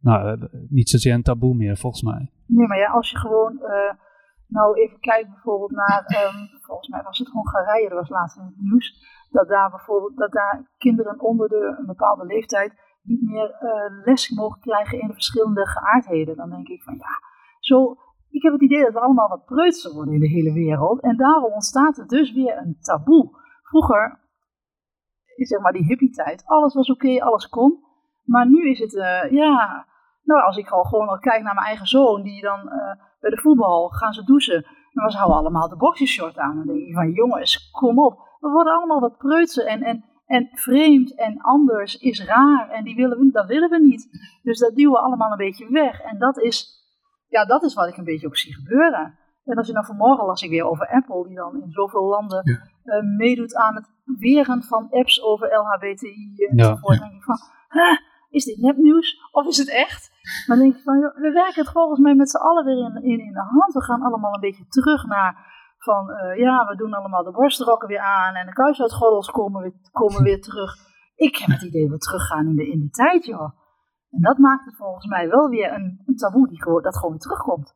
[0.01, 2.33] nou, eh, niet zozeer een taboe meer, volgens mij.
[2.46, 3.92] Nee, maar ja, als je gewoon, uh,
[4.46, 8.44] nou even kijkt bijvoorbeeld naar, um, volgens mij was het Hongarije, dat was laatst in
[8.44, 8.87] het nieuws,
[9.31, 12.72] dat daar bijvoorbeeld, dat daar kinderen onder de, een bepaalde leeftijd
[13.03, 16.37] niet meer uh, les mogen krijgen in de verschillende geaardheden.
[16.37, 17.12] Dan denk ik van ja,
[17.59, 17.96] zo,
[18.31, 21.03] ik heb het idee dat we allemaal wat preutser worden in de hele wereld.
[21.03, 23.31] En daarom ontstaat er dus weer een taboe.
[23.62, 24.20] Vroeger,
[25.37, 27.87] zeg maar die hippie tijd, alles was oké, alles kon.
[28.28, 29.86] Maar nu is het, uh, ja,
[30.22, 32.72] nou als ik al gewoon al kijk naar mijn eigen zoon, die dan uh,
[33.20, 34.66] bij de voetbal gaan ze douchen.
[34.92, 36.56] Dan ze houden allemaal de boxershort aan.
[36.56, 38.18] Dan denk ik van jongens, kom op.
[38.40, 42.68] We worden allemaal wat preutsen en, en, en vreemd en anders is raar.
[42.70, 44.08] En die willen we, dat willen we niet.
[44.42, 46.00] Dus dat duwen we allemaal een beetje weg.
[46.00, 46.68] En dat is,
[47.28, 49.18] ja, dat is wat ik een beetje ook zie gebeuren.
[49.44, 52.42] En als je nou vanmorgen las ik weer over Apple, die dan in zoveel landen
[52.84, 56.98] uh, meedoet aan het weren van apps over LHBTI enzovoort.
[56.98, 57.08] Ja, ja.
[57.08, 57.38] denk ik van,
[58.38, 60.03] is dit nepnieuws of is het echt?
[60.46, 63.33] Maar denk ik van, we werken het volgens mij met z'n allen weer in, in,
[63.33, 63.72] de hand.
[63.72, 65.33] We gaan allemaal een beetje terug naar
[65.79, 69.74] van, uh, ja, we doen allemaal de borstrokken weer aan en de kruisuitgordels komen weer,
[69.92, 70.72] komen weer terug.
[71.14, 73.51] Ik heb het idee dat we teruggaan in de, in de tijd, joh.
[74.11, 77.11] En dat maakt het volgens mij wel weer een, een taboe die gewoon, dat gewoon
[77.11, 77.74] weer terugkomt.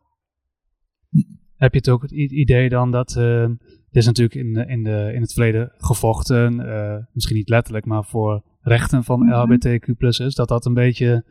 [1.56, 5.12] Heb je het ook het idee dan dat, uh, dit is natuurlijk in, in, de,
[5.14, 6.56] in het verleden gevochten,
[7.12, 11.24] misschien niet letterlijk, maar voor rechten van mm LHBTQ is, dat dat een beetje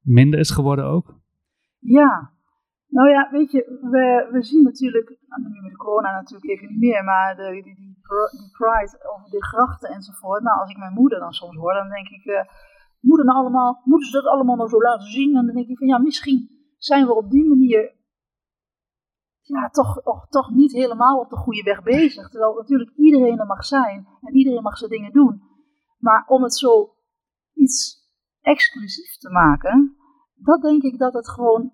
[0.00, 1.20] minder is geworden ook?
[1.78, 2.32] Ja,
[2.88, 6.68] nou ja, weet je, we, we zien natuurlijk, nou, nu met de corona natuurlijk even
[6.68, 10.42] niet meer, maar de, die, die, die pride over de grachten enzovoort.
[10.42, 12.42] Nou, als ik mijn moeder dan soms hoor, dan denk ik, uh,
[13.00, 15.36] moeten, nou allemaal, moeten ze dat allemaal nog zo laten zien?
[15.36, 18.00] En dan denk ik van ja, misschien zijn we op die manier
[19.40, 22.28] ja, toch, toch, toch niet helemaal op de goede weg bezig.
[22.28, 25.42] Terwijl natuurlijk iedereen er mag zijn en iedereen mag zijn dingen doen.
[26.06, 26.72] Maar om het zo
[27.54, 27.76] iets
[28.40, 29.96] exclusief te maken,
[30.34, 31.72] dat denk ik dat het gewoon,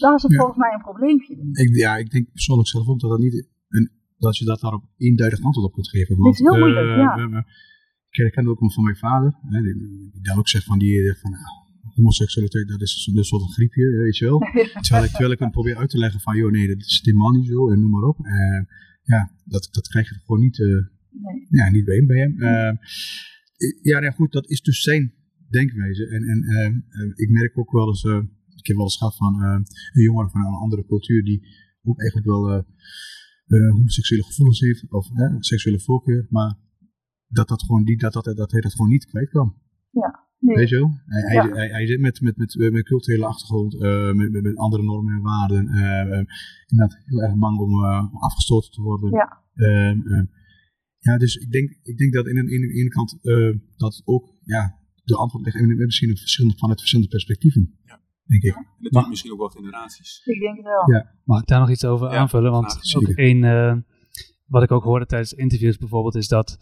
[0.00, 1.48] daar is het volgens mij een probleempje in.
[1.52, 4.84] Ik, ja, ik denk persoonlijk zelf ook dat, dat, niet een, dat je dat daarop
[4.96, 6.16] eenduidig antwoord op kunt geven.
[6.16, 8.24] Want, het is heel moeilijk, uh, ja.
[8.24, 11.30] ik ken het ook van mijn vader, hè, die, die ook zegt van, die, van
[11.30, 11.44] nou,
[11.94, 14.38] homoseksualiteit, dat is een soort een griepje, weet je wel.
[14.84, 17.30] terwijl, ik, terwijl ik hem probeer uit te leggen van, joh, nee, dat is helemaal
[17.30, 18.18] niet zo, en noem maar op.
[18.18, 18.62] Uh,
[19.02, 21.46] ja, dat, dat krijg je gewoon niet, uh, nee.
[21.48, 22.06] ja, niet bij hem.
[22.06, 22.34] Bij hem.
[22.38, 22.76] Uh,
[23.82, 25.12] ja, ja, goed, dat is dus zijn
[25.48, 26.06] denkwijze.
[26.08, 28.22] En, en uh, ik merk ook wel eens, uh,
[28.56, 29.60] ik heb wel eens gehad van uh,
[29.92, 31.42] een jongen van een andere cultuur die
[31.82, 32.64] ook eigenlijk wel
[33.70, 35.06] homoseksuele gevoelens heeft, of
[35.38, 36.54] seksuele voorkeur, maar
[37.28, 39.54] dat, dat, gewoon, die, dat, dat, dat hij dat gewoon niet kwijt kan.
[39.90, 40.56] Ja, nee.
[40.56, 40.90] Weet je wel?
[41.06, 41.42] Hij, Ja.
[41.42, 45.14] hij, hij, hij zit met, met, met, met culturele achtergrond, eh, met, met, andere normen
[45.14, 45.68] en waarden.
[45.68, 46.24] eh, eh,
[46.66, 49.10] inderdaad heel erg bang om eh, om afgestoten te worden.
[49.10, 49.40] Ja.
[51.08, 54.02] Ja, dus ik denk, ik denk dat in een, in een, ene kant eh, dat
[54.04, 57.78] ook ja, de antwoord ligt in, misschien op verschillende, vanuit verschillende perspectieven.
[57.84, 58.00] Ja.
[58.26, 58.54] Denk ik.
[58.54, 60.22] En natuurlijk misschien ook wel generaties.
[60.24, 60.90] Ik denk het wel.
[60.90, 61.14] Ja.
[61.24, 62.50] Mag ik daar nog iets over Ja, aanvullen?
[62.50, 63.76] Want graag, ook één, eh,
[64.46, 66.58] wat ik ook hoorde tijdens interviews bijvoorbeeld, is dat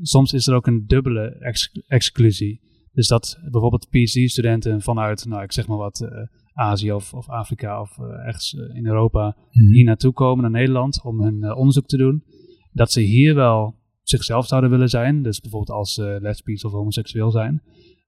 [0.00, 2.60] soms is er ook een dubbele ex- exclusie.
[2.92, 6.10] Dus dat bijvoorbeeld PhD-studenten vanuit, nou ik zeg maar wat, eh,
[6.52, 9.72] Azië of, of Afrika of ergens in Europa Mhm.
[9.72, 12.24] hier naartoe komen naar Nederland om hun onderzoek te doen.
[12.72, 13.77] Dat ze hier wel
[14.10, 15.22] zichzelf zouden willen zijn.
[15.22, 17.62] Dus bijvoorbeeld als ze lesbisch of homoseksueel zijn.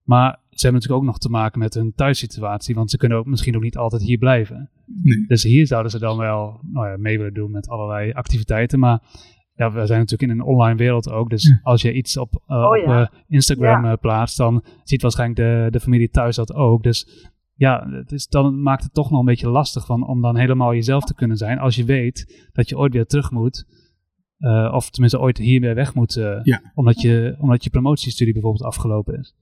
[0.05, 2.75] Maar ze hebben natuurlijk ook nog te maken met hun thuissituatie.
[2.75, 4.71] Want ze kunnen ook misschien ook niet altijd hier blijven.
[5.03, 5.25] Nee.
[5.27, 8.79] Dus hier zouden ze dan wel nou ja, mee willen doen met allerlei activiteiten.
[8.79, 9.03] Maar
[9.55, 11.31] ja, we zijn natuurlijk in een online wereld ook.
[11.31, 11.61] Dus Ja.
[11.63, 13.01] als je iets op, eh, Oh op ja.
[13.03, 13.91] eh, Instagram Ja.
[13.93, 16.83] eh, plaatst, dan ziet waarschijnlijk de, de familie thuis dat ook.
[16.83, 20.37] Dus ja, het is, dan maakt het toch nog een beetje lastig van, om dan
[20.37, 21.59] helemaal jezelf te kunnen zijn.
[21.59, 23.67] Als je weet dat je ooit weer terug moet.
[24.41, 26.17] Eh, of tenminste ooit hier weer weg moet.
[26.17, 26.73] eh, Ja.
[26.75, 29.35] omdat, je, omdat je promotiestudie bijvoorbeeld afgelopen is.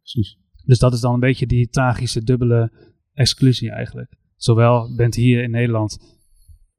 [0.00, 0.38] Precies.
[0.64, 2.72] Dus dat is dan een beetje die tragische dubbele
[3.12, 4.14] exclusie eigenlijk.
[4.36, 5.98] Zowel bent hier in Nederland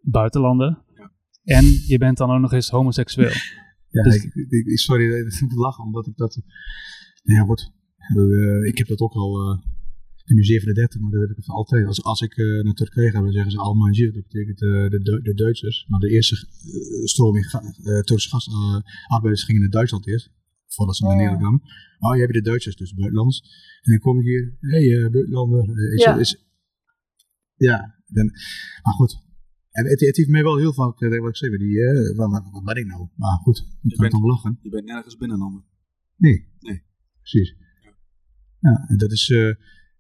[0.01, 0.84] buitenlander.
[0.95, 1.12] Ja.
[1.58, 3.32] En je bent dan ook nog eens homoseksueel.
[3.89, 6.41] Ja, Dus- ik, ik, sorry, ik vind het lachen, omdat ik dat...
[7.23, 7.71] Ja, goed.
[8.15, 9.60] Eh, ik heb dat ook al...
[10.25, 11.85] ik ben nu 37, maar dat heb ik altijd.
[11.88, 14.11] Als, als ik eh, naar Turkije ga, dan zeggen ze Almancı.
[14.11, 15.85] Dat betekent eh, de, de Duitsers.
[15.88, 20.31] Maar de eerste eh, stroming ga- eh, Turkse gastarbeiders gingen naar Duitsland eerst.
[20.67, 21.17] Voordat ze naar Ja.
[21.17, 21.61] Nederland kwamen.
[21.99, 23.39] Oh, je hebt de Duitsers, dus buitenlanders.
[23.81, 24.57] En dan kom ik hier.
[24.59, 25.93] Hé, hey, eh, buitenlander.
[25.93, 26.17] is, Ja.
[26.17, 26.45] is,
[27.55, 28.25] ja, dan,
[28.83, 29.23] maar goed.
[29.71, 32.31] En het, het heeft mij wel heel vaak, eh, wat ik zei, die, eh, wat,
[32.31, 33.07] wat, wat ben ik nou?
[33.15, 34.59] Maar goed, ik kan bent- toch lachen.
[34.61, 35.63] Je bent nergens binnenlander.
[36.17, 36.47] Nee.
[36.59, 36.83] Nee.
[37.19, 37.55] Precies.
[38.59, 39.51] Ja, en dat is, eh,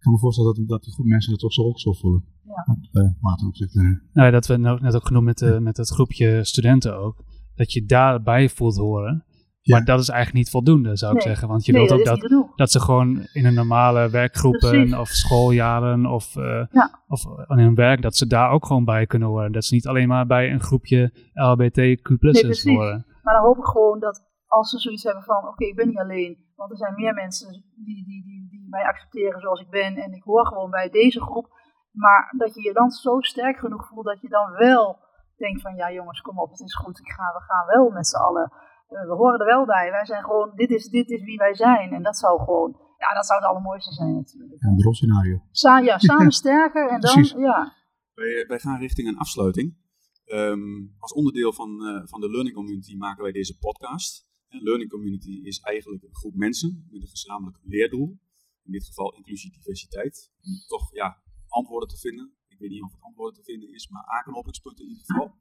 [0.05, 2.23] kan me voorstellen dat, dat die groep mensen dat toch zo ook zo voelen.
[2.43, 2.63] Ja.
[2.65, 3.73] Wat uh, Maarten ook zegt.
[4.13, 7.23] Nou, dat we nou net ook genoemd met, eh, met het groepje studenten ook.
[7.55, 9.25] Dat je daarbij voelt horen.
[9.61, 9.75] Ja.
[9.77, 11.27] Maar dat is eigenlijk niet voldoende, zou ik Nee.
[11.27, 11.47] zeggen.
[11.47, 14.95] Want je nee, wilt dat ook dat, dat ze gewoon in een normale werkgroepen Precies.
[14.95, 17.03] of schooljaren of, eh, Ja.
[17.07, 19.51] of in hun werk, dat ze daar ook gewoon bij kunnen horen.
[19.51, 22.63] Dat ze niet alleen maar bij een groepje LHBTQ precies.
[22.63, 23.05] horen.
[23.23, 25.97] Maar dan hoop ik gewoon dat als ze zoiets hebben van, oké, ik ben niet
[25.99, 26.37] alleen.
[26.55, 29.95] Want er zijn meer mensen die, die, die, die mij accepteren zoals ik ben.
[29.95, 31.47] En ik hoor gewoon bij deze groep.
[31.91, 34.99] Maar dat je je dan zo sterk genoeg voelt dat je dan wel
[35.37, 36.99] denkt van, ja jongens, kom op, het is goed.
[36.99, 38.51] Ik ga, we gaan wel met z'n allen.
[38.87, 39.91] eh, we horen er wel bij.
[39.91, 41.93] Wij zijn gewoon, dit is, dit is wie wij zijn.
[41.93, 44.63] En dat zou gewoon, ja, dat zou het allermooiste zijn natuurlijk.
[44.63, 45.41] een droomscenario.
[45.51, 47.73] Sa ja, samen sterker en dan, ja.
[48.13, 49.83] Wij, wij gaan richting een afsluiting.
[50.25, 54.24] Ehm, als onderdeel van, eh, van de Learning Community maken wij deze podcast.
[54.55, 58.19] Een Learning Community is eigenlijk een groep mensen met een gezamenlijk leerdoel.
[58.63, 60.31] In dit geval inclusie diversiteit.
[60.41, 62.35] Om toch ja, antwoorden te vinden.
[62.47, 65.35] Ik weet niet of het antwoorden te vinden is, maar aanknopingspunten in ieder geval.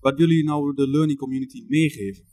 [0.00, 2.24] Wat willen jullie nou de Learning Community meegeven?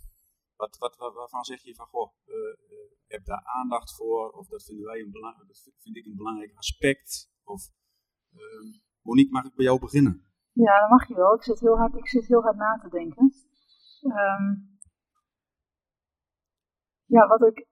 [0.55, 4.29] Wat, wat, waarvan zeg je van, goh, eh, eh, heb daar aandacht voor?
[4.29, 5.11] Of dat vinden wij een
[5.47, 7.31] dat vind ik een belangrijk aspect?
[7.43, 7.69] Of
[8.31, 8.67] ehm,
[9.01, 10.25] Monique, mag ik bij jou beginnen?
[10.51, 11.35] Ja, dat mag je wel.
[11.35, 13.33] Ik zit heel hard, ik zit heel hard na te denken.
[14.01, 14.74] Ehm,
[17.05, 17.67] ja, wat ik,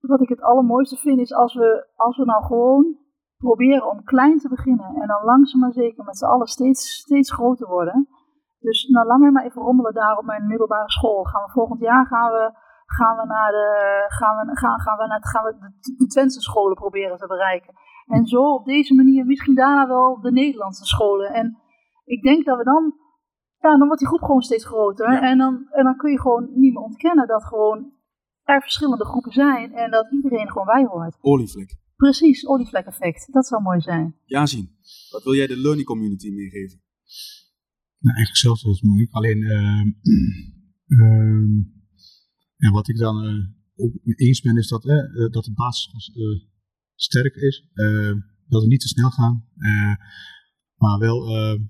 [0.00, 2.96] wat ik het allermooiste vind is als we, als we nou gewoon
[3.36, 7.32] proberen om klein te beginnen en dan langzaam maar zeker met z'n allen steeds, steeds
[7.32, 8.08] groter worden.
[8.58, 11.24] Dus nou, laat mij maar even rommelen daar op mijn middelbare school.
[11.24, 12.50] Gaan we volgend jaar gaan we,
[12.86, 13.68] gaan we naar de,
[14.08, 17.74] gaan we, gaan, gaan we naar, gaan we de, de Twentse scholen proberen te bereiken.
[18.06, 21.32] En zo op deze manier misschien daarna wel de Nederlandse scholen.
[21.32, 21.58] En
[22.04, 22.94] ik denk dat we dan,
[23.58, 25.12] ja, dan wordt die groep gewoon steeds groter.
[25.12, 25.20] Ja.
[25.20, 27.92] En, dan, en dan kun je gewoon niet meer ontkennen dat gewoon
[28.44, 31.16] er verschillende groepen zijn en dat iedereen gewoon bij hoort.
[31.20, 31.76] Olievlek.
[31.96, 33.32] Precies, olievlek-effect.
[33.32, 34.16] Dat zou mooi zijn.
[34.24, 34.70] Yazin,
[35.10, 36.80] wat wil jij de Learning Community meegeven?
[37.98, 39.12] Nou, eigenlijk hetzelfde als Monique.
[39.14, 39.88] Alleen, ehm,
[41.00, 41.52] ehm,
[42.56, 45.52] ja, wat ik dan eh, ook mee eens ben, is dat, eh, eh, dat de
[45.52, 46.48] basis eh,
[46.94, 47.68] sterk is.
[47.72, 48.12] eh,
[48.48, 49.44] dat we niet te snel gaan.
[49.56, 49.94] eh,
[50.76, 51.60] maar wel eh,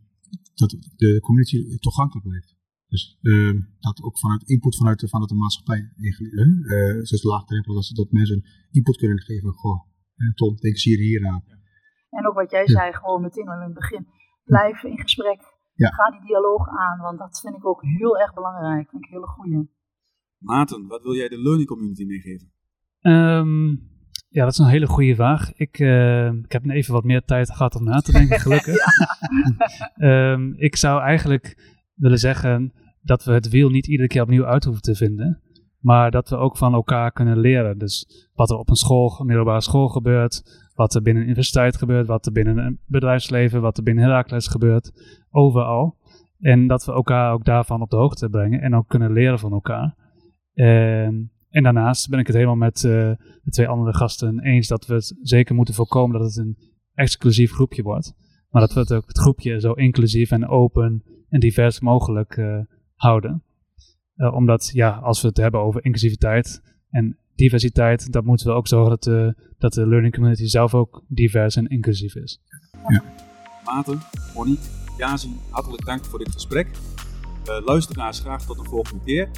[0.55, 2.52] dat de community toegankelijk blijft.
[2.93, 7.75] Dus ehm, dat ook vanuit input vanuit de, vanuit de maatschappij, eh, eh, zoals laagdrempel,
[7.75, 9.53] dat, ze- dat mensen input kunnen geven.
[9.53, 9.81] Goh,
[10.35, 11.43] Tom, denk eens hier, hier aan.
[12.11, 12.67] En ook wat jij Ja.
[12.67, 14.07] zei, gewoon meteen al in het begin.
[14.45, 15.41] Blijf in gesprek.
[15.75, 15.89] Ja.
[15.89, 18.91] Ga die dialoog aan, want dat vind ik ook heel erg belangrijk.
[18.91, 19.71] Vind ik een hele goeie.
[20.39, 22.53] Maarten, wat wil jij de Learning Community meegeven?
[23.01, 23.69] Ehm,
[24.29, 25.53] ja, dat is een hele goede vraag.
[25.53, 28.77] Ik, eh, ik heb even wat meer tijd gehad om na te denken, gelukkig.
[29.95, 31.57] Ehm, ik zou eigenlijk
[31.95, 35.41] willen zeggen dat we het wiel niet iedere keer opnieuw uit hoeven te vinden.
[35.79, 37.79] maar dat we ook van elkaar kunnen leren.
[37.79, 40.43] Dus wat er op een school, een middelbare school gebeurt,
[40.75, 44.47] wat er binnen een universiteit gebeurt, wat er binnen een bedrijfsleven, wat er binnen Herakles
[44.47, 44.93] gebeurt,
[45.31, 45.97] overal.
[46.39, 49.53] En dat we elkaar ook daarvan op de hoogte brengen en ook kunnen leren van
[49.53, 49.95] elkaar.
[50.55, 52.93] En, en daarnaast ben ik het helemaal met uh,
[53.43, 56.57] de twee andere gasten eens dat we het zeker moeten voorkomen dat het een
[56.95, 58.15] exclusief groepje wordt.
[58.51, 62.59] Maar dat we het ook het groepje zo inclusief en open en divers mogelijk uh,
[63.03, 63.43] houden.
[64.17, 68.69] Uh, omdat ja, als we het hebben over inclusiviteit en diversiteit, dan moeten we ook
[68.69, 72.41] zorgen dat de, dat de learning community zelf ook divers en inclusief is.
[72.89, 73.03] Ja.
[73.65, 74.01] Maarten,
[74.35, 74.65] Monique,
[74.97, 76.69] Yazi, hartelijk dank voor dit gesprek.
[77.49, 79.31] Uh, luisteraars, graag tot de volgende keer.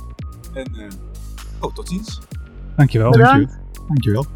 [0.55, 0.89] En uh,
[1.61, 2.21] oh, tot ziens.
[2.77, 3.11] Dankjewel.
[3.11, 3.59] Bedankt.
[3.87, 4.27] Dankjewel.